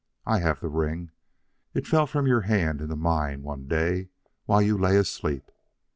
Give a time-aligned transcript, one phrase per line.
[0.25, 1.11] I have the ring;
[1.75, 4.09] it fell from your hand into mine one day
[4.47, 5.51] while you lay asleep.